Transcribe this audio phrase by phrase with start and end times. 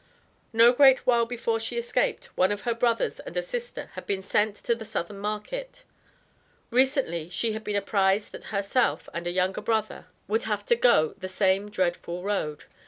[0.51, 4.23] No great while before she escaped, one of her brothers and a sister had been
[4.23, 5.83] sent to the Southern market.
[6.71, 11.09] Recently she had been apprized that herself and a younger brother would have to go
[11.19, 12.63] the same dreadful road.